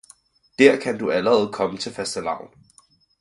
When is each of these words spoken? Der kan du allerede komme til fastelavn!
Der 0.59 0.77
kan 0.79 0.97
du 0.97 1.11
allerede 1.11 1.51
komme 1.51 1.77
til 1.77 1.91
fastelavn! 1.91 2.47